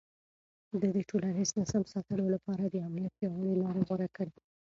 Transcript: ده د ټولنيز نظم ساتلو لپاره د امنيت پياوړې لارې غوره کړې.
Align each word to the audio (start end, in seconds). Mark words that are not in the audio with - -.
ده 0.79 0.87
د 0.95 0.97
ټولنيز 1.09 1.49
نظم 1.59 1.83
ساتلو 1.93 2.25
لپاره 2.35 2.63
د 2.67 2.75
امنيت 2.87 3.13
پياوړې 3.19 3.53
لارې 3.63 3.81
غوره 3.87 4.07
کړې. 4.17 4.33